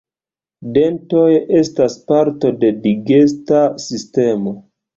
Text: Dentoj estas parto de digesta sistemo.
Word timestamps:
Dentoj 0.77 1.25
estas 1.59 1.99
parto 2.09 2.53
de 2.65 2.73
digesta 2.89 3.63
sistemo. 3.87 4.59